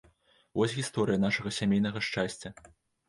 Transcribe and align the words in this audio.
Вось 0.59 0.73
гісторыя 0.79 1.21
нашага 1.25 1.53
сямейнага 1.61 1.99
шчасця. 2.09 2.55